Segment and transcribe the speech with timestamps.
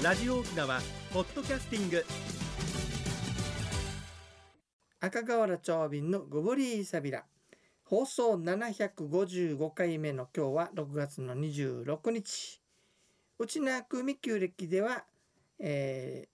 [0.00, 0.80] ラジオ沖縄
[1.12, 2.04] ポッドキャスティング。
[5.00, 7.24] 赤瓦町便のゴブリーサビラ
[7.82, 12.62] 放送755回目の今日は6月の26日。
[13.40, 15.02] 内縄組旧暦では、
[15.58, 16.28] え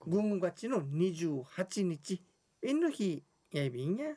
[0.00, 2.22] ー、軍月の28日。
[2.62, 4.14] 縁の日やいびんや。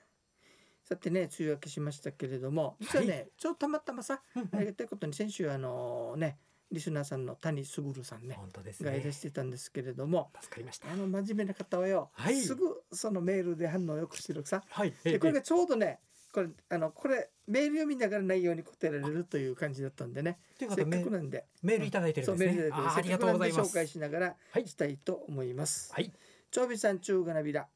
[0.86, 2.78] さてね梅雨明けしましたけれども。
[2.80, 3.28] 実はね、はい。
[3.38, 6.38] ちょっとたまたまさありがたいことに先週あのね
[6.72, 8.92] リスナーさんの谷卓さんね本当ですね。
[8.92, 10.92] がいらしてたんですけれども助かりました。
[10.92, 12.36] あの真面目な方はよ、はい。
[12.42, 14.64] すぐそのメールで反応をよくしてるさ。
[14.70, 14.94] はい。
[15.04, 16.00] でこれがちょうどね
[16.34, 20.40] これあのこれメール読みながら内容に答えられるという感じだったんでね。
[20.60, 21.46] せっかくなんで。
[21.64, 22.54] メールいただいてるそんですね。
[22.54, 23.72] うメールであーありがとうございます。
[23.72, 24.68] 紹介しながらはい。
[24.68, 25.94] したいと思います。
[25.94, 26.12] はい。
[26.52, 27.68] 長尾さん中がなびら。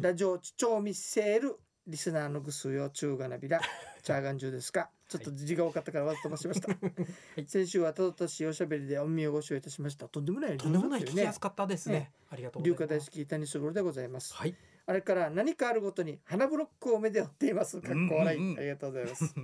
[0.00, 1.56] ラジオ長味セール。
[1.86, 3.60] リスナーのぐすよ中がなびら。
[4.02, 6.72] チャーガン中ですかちょっと字が多かったからわざと飛ばしました、
[7.40, 7.46] い。
[7.46, 10.08] 先週はたどたしいおしゃべりでお耳をご視聴いたしました。
[10.08, 12.10] とんでもないとんでもない聞きやすかかったですね。
[12.28, 13.10] ありがとうございます。
[13.26, 14.34] 谷卓でございます。
[14.34, 14.56] はい。
[14.86, 17.80] あれから何かあるごとに花ブロックを目で追っています。
[17.80, 18.58] かっこ笑い、うんうんうん。
[18.58, 19.34] ありがとうございます。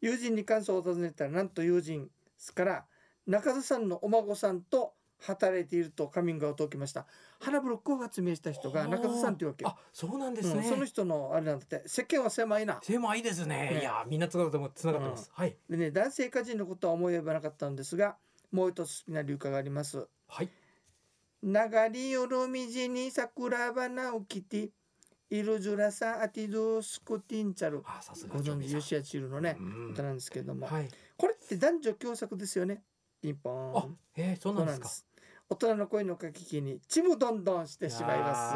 [0.00, 2.10] 友人に感想を尋ねたら、なんと友人
[2.54, 2.86] から
[3.26, 7.06] 中田さんのお孫さんと働いているとカミングアウトを受けました。
[7.40, 9.70] 花ブロックを発明した人が中田さんというわけよ。
[9.70, 11.82] あそうなんですねうんその人のあれなんだって。
[11.86, 12.78] 世間は狭いな。
[12.82, 13.70] 狭いですね。
[13.74, 13.80] ね。
[13.80, 15.30] いやみんなつながってもつながってます。
[15.34, 15.56] はい。
[15.68, 18.16] でね男性歌人のことは思い浮かばなかったんですが
[18.52, 20.06] もう一つ好きな流歌があります。
[20.28, 20.48] はい。
[21.42, 21.52] 流
[21.92, 24.70] りよるみじに桜花を着て
[25.30, 27.82] イルジュラサアティドゥスクティンチャル。
[27.86, 29.90] あさすがご存知ジョ吉谷チルのねうん。
[29.90, 30.88] 歌なんですけれども、はい。
[31.16, 32.82] これって男女共作ですよね。
[33.20, 35.07] ピンポンあえーそうなんですか
[35.50, 38.54] 大人の声の書き聞きにちむどんどんしてしまいます。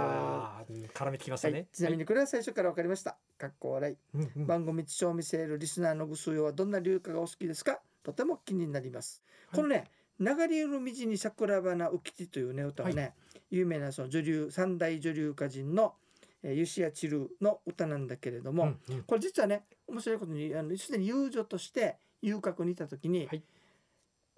[0.93, 3.17] 絡めてきましたはいね、ちなみにこれは最初から分かりました。
[3.39, 3.97] かっこ笑い。
[4.15, 4.47] うんうん。
[4.47, 7.81] 番組地賞見せるリスナーのぐすよはどんな流歌がお好きですか？
[8.03, 9.23] とても気になります。
[9.49, 9.57] はい。
[9.57, 13.15] このね、流れる道に桜花浮きてというね歌はね、
[13.51, 15.95] 有名なその女流三大女流歌人の、
[16.43, 19.03] えー、吉谷千ルの歌なんだけれども、うんうん。
[19.05, 23.43] これ実はね面白いことにあのすでに遊女として遊郭にいた時に、はい。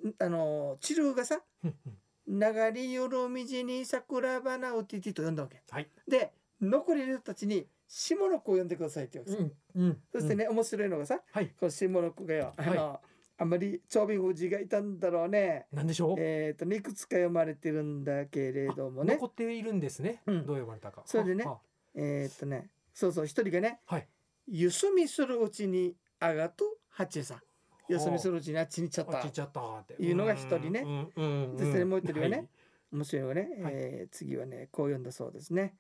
[0.07, 2.41] んあの千ルがさうんうん「流
[2.73, 5.63] れよる道に桜花浮きて」と呼んだわけ。
[5.71, 5.91] はい。
[6.09, 11.49] で残りの人たちに下の子を呼んでくださいって言うわけさ、うんうんそしてね、面白いのがさはい。
[11.49, 13.01] この下の子がよ、あの
[13.37, 15.67] あんまり長尾富士がいたんだろうね。
[15.73, 16.17] なんでしょう？
[16.19, 19.15] えっ、とねいくつか読まれてるんだけれどもね。
[19.15, 20.47] 残っているんですね、うん。
[20.47, 21.03] どう呼ばれたか。
[21.05, 21.59] それでねあ
[21.95, 24.09] えっ、とねそうそう一人がねはい
[24.47, 27.43] 「ゆすみするうちにあがと八重さん」
[27.89, 29.19] 「ゆすみするうちにあっちに行っちゃった。
[29.19, 29.95] あちっ」ちゃったって。
[29.95, 30.81] いうのが一人ね。
[30.81, 32.37] うんうんうんそもう一人はね。
[32.37, 32.49] はい。
[32.93, 33.73] 面白いのがね、はい。
[33.75, 35.77] えー次はねこう読んだそうですね。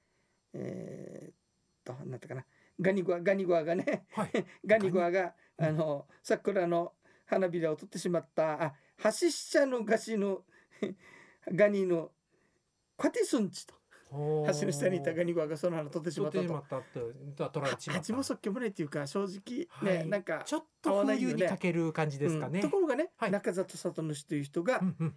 [0.53, 1.35] えーっ
[1.85, 2.45] となんだったかな。
[2.81, 4.07] ガニゴアガニゴアがね。
[4.13, 4.31] はい。
[4.67, 6.93] ガニゴアがうんあの桜の
[7.27, 8.63] 花びらを取ってしまった。
[8.63, 10.45] あハシシチャのガシの
[11.49, 12.13] ガニの
[12.97, 13.75] カティスンチと
[14.15, 17.63] 橋の下にいたガニゴアがその花取ってしまったと。
[17.91, 20.09] 蜂もそっけもないっていうか正直ね、はい。
[20.09, 21.35] なんかちょっ合とわないよね。
[21.35, 22.63] 冬にかける感じですかね、うん。
[22.63, 23.31] ところがね、はい。
[23.31, 25.15] 中里里主という人が、うんうん。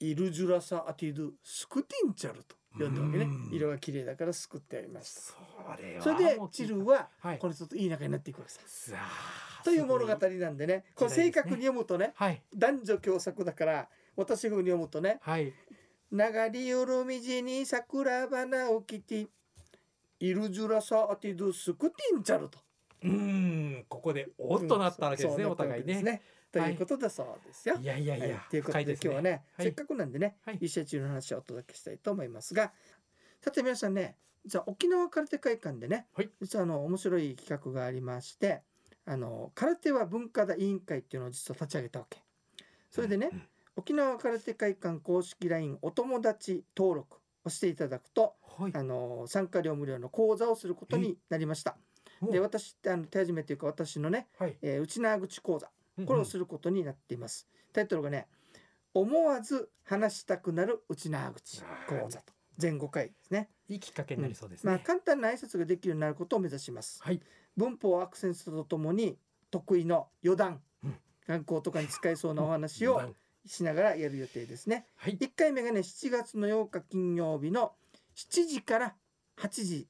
[0.00, 3.24] イルジュラサアティドゥスクティンチャルと呼んだわけね。
[3.24, 3.54] うん。
[3.54, 7.38] 色が綺麗だからすくってありましたそれでチルははい。
[7.38, 8.60] この人といい仲になっていくわけさ。
[8.66, 12.42] さあという物語なんでねこれ正確に読むとねはい。
[12.54, 15.52] 男女共作だから私風に読むとねはい
[16.12, 19.28] 「流り寄る道に桜花を着て
[20.18, 22.58] イルジュラサアティドゥスクティンチャル」と。
[23.02, 25.94] うーんここでおっとなったわけですね、そうお互いね。
[25.94, 27.76] そうなったわけですということだそうですよ。
[27.76, 29.66] いやいやいや、はい、ということですで今日はね、はい。
[29.66, 30.58] せっかくなんでね、はい。
[30.60, 32.72] 一社中の話をお届けしたいと思いますが
[33.40, 36.30] さて皆さんね実は沖縄空手会館でね、はい。
[36.40, 38.62] 実はあの面白い企画がありまして
[39.06, 42.18] あの空手は文化だ委員会っていうのを実は立ち上げたわけ。
[42.90, 43.42] それでね、うん
[43.80, 48.72] 沖縄空手会館公式 LINE お友達登録をしていただくとはい。
[48.74, 51.78] あの参加料無料の講座をすることになりました。
[52.30, 54.56] で私ってあの手始めというか私のね、はい。
[54.60, 55.70] えー内縄口講座
[56.06, 57.48] これをすることになっています。
[57.72, 58.26] タイトルがね、
[58.92, 62.34] 思わず話したくなる内縄口講座と。
[62.58, 63.48] 全5回ですね。
[63.66, 67.02] いいきっかけになりそうですね、まあ簡単な挨拶ができるようになることを目指します。
[67.02, 67.20] はい。
[67.56, 69.18] 文法アクセントとともに
[69.50, 70.96] 得意の余談、うん。
[71.26, 73.00] 学校とかに使えそうなお話を
[73.50, 74.86] しながらやる予定ですね。
[74.94, 75.18] はい。
[75.18, 77.72] 1回目がね7月の8日金曜日の
[78.14, 78.94] 7時から
[79.38, 79.88] 8時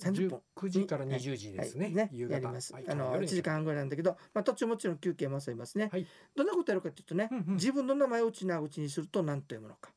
[0.00, 0.40] 30分。
[0.56, 2.08] 9時から20時ですね,、はい。
[2.12, 2.34] 夕方。
[2.34, 2.72] やります。
[2.72, 2.84] はい。
[2.88, 3.28] あの夜に。
[3.28, 5.88] 1時間半ぐらいなんだけど、まあ途中もちろん休憩も挟みますね。
[5.92, 6.06] はい。
[6.34, 7.54] どんなことやるかというとね、うんうん。
[7.54, 9.92] 自分の名前を内縄口にすると何と読むのか、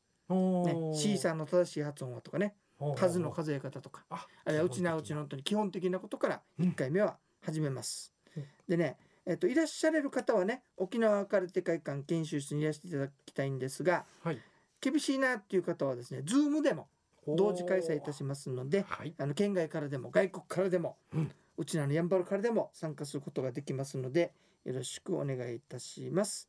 [0.92, 2.54] ね、C さんの正しい発音はとかね、
[2.96, 8.12] 数の数え方とか、ああるいは内縄口の本当に基本的なことからうん1回目は始めます。
[8.36, 8.46] うん。
[8.68, 14.38] でね、えっといらっしゃれる方はね、沖縄空手会館研修室にいらしていただきたいんですが、はい。
[14.80, 16.88] 厳しいなっていう方はですねズームでも
[17.24, 19.14] 同時開催いたしますのではい。
[19.16, 21.30] あの県外からでも外国からでも、うん。
[21.56, 24.32] うちらのやんばるからでも参加することができますので
[24.64, 26.48] よろしくお願いいたします。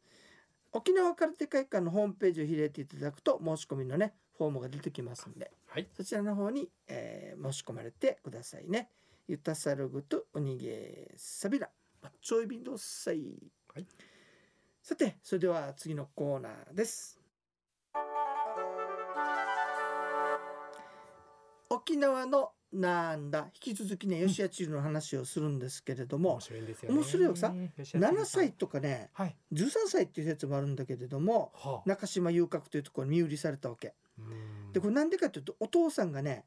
[0.71, 5.87] 沖縄空手会館のホームページを開いていただくと申し込みのねフォームが出てきますんではい。
[5.95, 8.89] そちらの方に、えー申し込まれてくださいね。
[9.27, 11.69] ゆたさるぐとおにげさびら
[12.03, 13.23] まっちょいびんどっさい、
[13.73, 13.87] はい
[14.81, 17.17] さてそれでは次のコーナーです
[21.69, 26.75] 沖縄のなんだ引き続きね吉谷チルの話をするんですけれども面、白いよね。
[26.89, 29.37] 面白いよさ吉田7歳とかねはい。
[29.53, 31.89] 13歳っていう説もあるんだけれどもはあ。
[31.89, 33.93] 中島遊郭というところに身売りされたわけ。
[34.19, 36.43] うんでこれなんでかというとお父さんがね、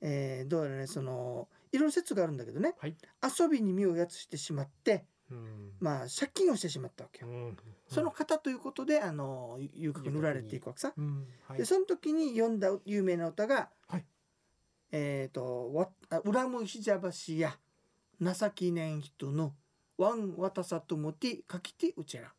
[0.00, 2.96] えーどうやらねそのいろいろ説があるんだけどね、はい。
[3.38, 5.72] 遊びに身をやつしてしまってうん。
[5.80, 7.28] まあ借金をしてしまったわけよ。
[7.30, 7.56] うん。
[7.88, 10.92] その方ということであの遊郭に売られていくわけさ。
[10.96, 11.26] うん。
[11.48, 11.58] はい。
[11.58, 14.04] でその時に読んだ有名な歌が、はい。
[14.92, 17.58] えっ、とわあ恨むひじゃばしや
[18.20, 19.54] 情きねん人の
[19.98, 22.32] ワンワタサともてかきてうちら。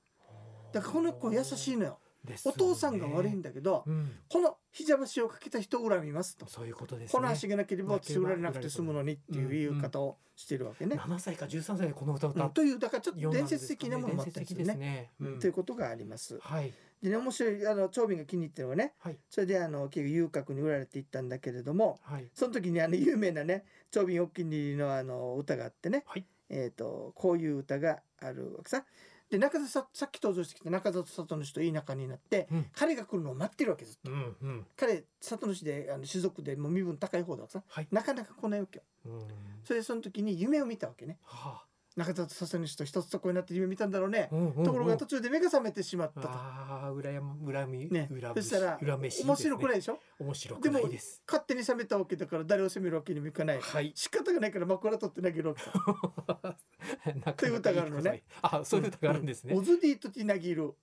[0.71, 2.00] だからこの子優しいのよ。
[2.45, 3.47] お父さんが悪いんだ。
[3.47, 4.12] だけど、うん。
[4.29, 6.45] このひじゃばしをかけた人を恨みますと。
[6.47, 7.19] そういうことですね。
[7.19, 10.95] この足がなければ私売られなくて済むのにっていう言い方をしてるわけね。
[10.95, 14.75] 7歳か13歳でこの歌をう歌っんというだからちょっと伝説的なものもあったりするね。
[14.75, 15.12] ね。
[15.19, 16.39] うんということがあります。
[16.41, 28.83] はいでね面白いあの長瓶が気に入ってるのはねはいそれであの結局遊郭に売られていったんだけれどもはいその時にあの有名なね長瓶お気に入りのあの歌があってね、はいえー、とこういう歌があるわけさ。
[29.29, 34.12] で中田ささっき登場してきた中里里主といい仲になって、うん彼が来るのを待ってるわけずっと。
[34.12, 37.88] うんうん彼里主であの種族でもう身分高い方だからさはい。
[37.91, 38.83] なかなか来ないわけよ。
[39.06, 39.19] うん
[39.63, 41.63] それでその時に夢を見たわけねは
[41.97, 46.29] 中里里主と一つそこになって夢見たんだろうねあ。、うんうんうんところが途中で目が覚めてしまったと。
[46.29, 49.99] ああ羨む恨みね恨、そしたら面白くないでしょ？
[50.19, 51.21] 面白くないです。
[51.27, 53.91] 勝手に覚めたわけだから誰を責めるわけにもいかないはい。
[53.95, 58.23] 仕方がないから枕取って投げるわけさと いう歌があるのね。
[58.41, 59.61] あ、そういう歌があるんですねオ。
[59.61, 60.73] ズディとティナギル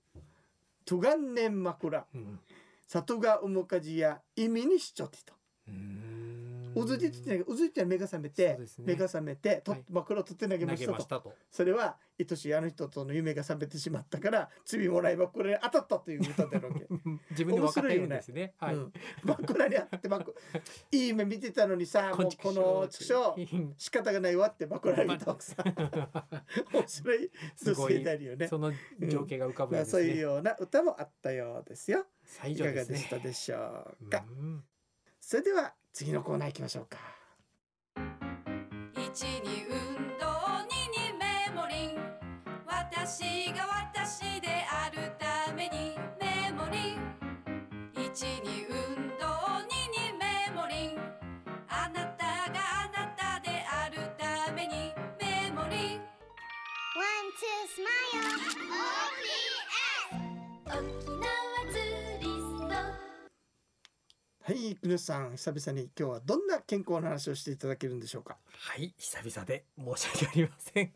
[0.84, 2.40] トガンネン枕うん。
[2.86, 5.32] 里がうむかじや意味にしちょってと
[5.68, 6.13] うーん
[6.74, 11.32] オズディとティナギルオズディって目が覚めて、ね目が覚めてと、はい枕を取って投げま投したと。
[11.50, 16.86] それは愛しいあの人との夢が覚めてしまったから罪もらい枕に当たったという歌であるわけ
[17.30, 18.54] 自分で分かっているんですね。
[18.58, 18.74] はい。
[18.74, 18.92] うん、
[19.24, 20.32] 枕にあって枕
[20.92, 25.56] いい夢見てたのにさもうこの畜生仕方がないわって枕に見たわけさ
[26.72, 27.30] 面白い
[27.62, 30.02] 女性であるよねその情景が浮かぶまあ、んですね。
[30.02, 32.84] そういうような歌もあったようですよ最いかが。
[32.84, 34.64] でしたでしょうか、うん
[35.26, 36.98] それでは次のコーナー行きましょうか。
[38.96, 42.00] 1に運動2にメモリン。
[42.66, 46.98] 私が私であるためにメモリン。
[47.94, 48.63] 1に
[64.84, 68.36] はい皆さん久々に今日はどんな健康の話をしていただけるんでしょうか？
[68.52, 70.92] はい、久々で申し訳ありません。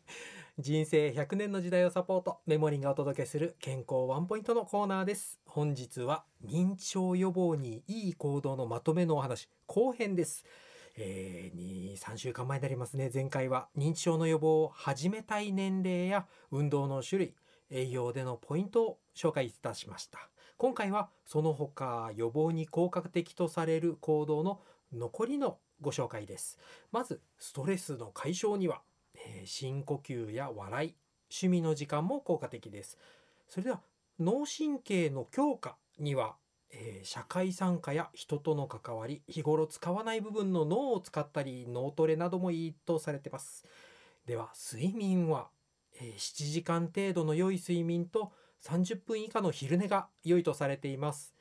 [0.58, 5.40] 人生100年の時代をサポート、メモリンがお届けする健康ワンポイントのコーナーです。
[5.46, 10.45] 本日は認知症予防にいい行動のまとめのお話、後編です。
[10.99, 13.11] えー、3週間前になりますね。
[13.12, 17.35] 前回は認知症の予防を始めたい年齢や運動の種類、
[17.71, 20.28] 栄養でのポイントを紹介いたしました。
[20.58, 24.60] 今回はその他予防に効果的とされる行動の
[24.92, 26.58] 残りのご紹介です。
[26.90, 28.82] まずストレスの解消には、
[29.14, 30.94] えー深呼吸や笑い
[31.30, 32.98] 趣味の時間も効果的です
[33.48, 33.80] それでは
[34.18, 36.34] 脳神経の強化には、
[36.70, 43.64] えー社会参加や人との関わり日頃使わない部分の脳を使ったり脳トレなどもいいとされてます
[44.26, 45.48] では睡眠は、
[46.00, 51.34] えー7時間程度の良い睡眠と30分以下の昼寝が良いとされています。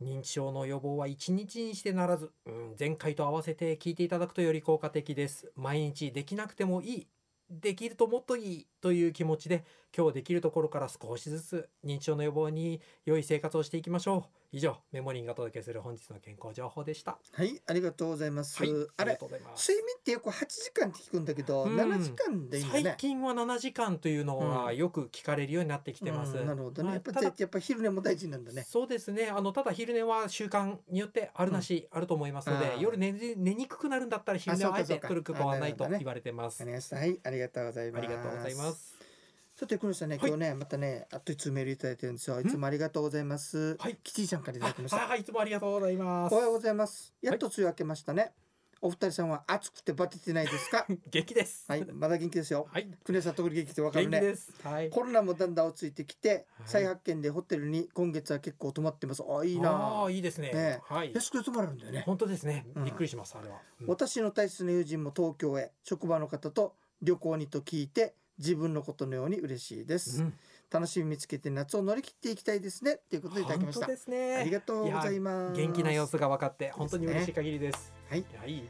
[0.00, 5.52] 認知症の予防は1日にしてならず、うん、前回と合わせて聞いていただくとより効果的です。
[5.54, 7.08] 毎日できなくてもいい
[7.60, 9.64] できるともっといいという気持ちで
[9.96, 14.42] 今日できるところから少しずつ認知症の予防に良い生活をしていきましょう。
[14.54, 17.18] 以上メモリンがお届けする本日の健康情報でした。
[17.32, 22.70] はいありがとうございます、はいあれ睡眠ってよく8時間って聞くんだけど、うん7時間でいいね。
[22.70, 24.76] 最近は7時間というのがうん。
[24.76, 26.96] よく聞かれるようになってきてます、うんなるほどね、はい。
[26.96, 28.62] やっぱただやっぱ昼寝も大事なんだね。
[28.68, 29.28] そうですね。
[29.28, 36.96] あのただ昼寝は習慣によってあるなしあると思いますので、夜寝寝にくくなるんだったら昼寝をあえて取ることはないと言われてます、ありました。
[36.96, 38.04] はいありがとうございます。
[38.04, 38.91] ありがとうございます。
[38.91, 38.91] そ
[39.62, 42.40] さて、黒さんね、はい今日ね、またね、あっと一通メールいただいてるんですよ。
[42.40, 43.76] いつもありがとうございます。
[43.78, 45.04] はいキティちゃんからいただきました。
[45.04, 47.14] あはいいつもありがとうございますおはようございます。
[47.22, 48.32] やっと梅雨明けましたね。
[48.80, 50.84] お二人さんは暑くてバテてないですか？
[51.12, 52.66] 元気ですはい、まだ元気ですよ。
[52.72, 54.20] はいクネさん、特に元気ってわかるね。
[54.20, 59.22] 元気ですはいコロナもだんだん落ち着いてきて、はい再発見でホテルに今月は結構泊まってます。
[59.22, 60.10] あ、いいあなあ。
[60.10, 62.02] いいですねねはい安くて泊まるんだよね。
[62.04, 70.34] 本当ですねうんびっくりしますあれはうん私の大切な友人も東京へ職場の方と旅行にと聞いて自分のことのように嬉しいです、うん。
[70.70, 72.98] 楽しみ見つけて夏を乗り切っていきたいですね。
[73.08, 73.86] ということでいただきました。
[73.86, 74.36] 本当ですね。
[74.36, 75.60] ありがとうございます。
[75.60, 77.92] 元気な様子が分かって本当に嬉しい限りです。
[78.08, 78.24] はい。
[78.38, 78.62] はい。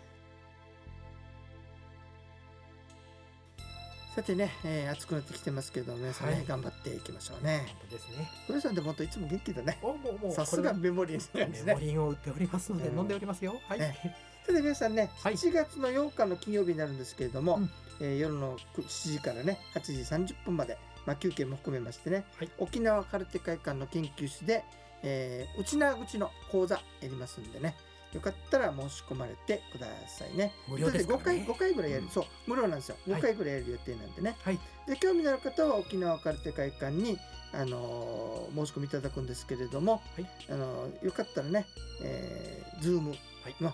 [4.14, 6.44] さてね、えー暑くなってきてますけど皆さんね、はい。
[6.46, 7.64] 頑張っていきましょうね。
[7.68, 8.30] 本当ですね。
[8.46, 9.78] これさんでも本当いつも元気だね。
[9.80, 12.98] おもうもうさすがこメモリーなんですれはメモねリンを売っておりますのでうん。
[12.98, 13.54] 飲んでおりますよ。
[13.68, 13.78] はい。
[13.78, 13.96] ね
[14.46, 15.34] さて皆さんね、はい。
[15.34, 17.70] 7月の8日の金曜日になるんですけれども、うん。
[18.00, 19.92] えー夜の7時からね8時
[20.32, 22.50] 30分まで、まあ、休憩も含めましてね、はい。
[22.58, 24.64] 沖縄カルテ会館の研究室で、
[25.02, 27.76] えー、内縄口の講座やりますんでね
[28.12, 30.52] よかったら申し込まれてくださいね。
[30.68, 32.10] 無料ですから5回ね5回ぐらいやる、うん。
[32.10, 32.96] そう無料なんですよ。
[33.08, 33.20] はい。
[33.20, 34.58] 5回ぐらいやる予定なんでね、はい。
[34.86, 37.18] で興味のある方は沖縄カルテ会館に、
[37.52, 40.26] あのー申し込みいただくんですけれども、はい。
[40.50, 41.64] あのーよかったらね、
[42.02, 43.16] えー、ズームは
[43.48, 43.54] い。
[43.60, 43.72] の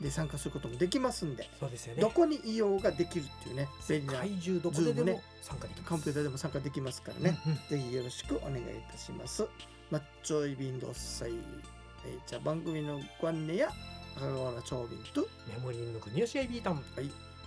[0.00, 9.46] で参加することもできますんで、そうですよねどこにいようができるっていうね便利な怪獣どこででも参加できますカンピューターでも参加できますからね、うんうんぜひよろしくお願いいたします。
[9.90, 13.70] マッチョイビンドッサイ、えーじゃあ番組のご案内や
[14.16, 16.82] 赤瓦長瓶とメモリンの国吉アイビータン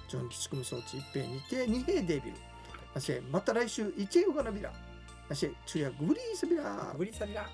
[0.10, 2.34] ジョン仕組み装置一平にて二平デビル。
[2.93, 4.72] ませまた来週一英語のビラ。
[5.29, 6.93] ませ昼夜グブリースビラ。
[6.98, 7.48] グリサビラ